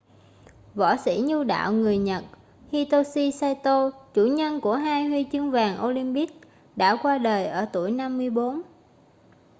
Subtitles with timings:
[0.75, 2.23] võ sĩ nhu đạo người nhật
[2.71, 6.31] hitoshi saito chủ nhân của hai huy chương vàng olympic
[6.75, 8.61] đã qua đời ở tuổi 54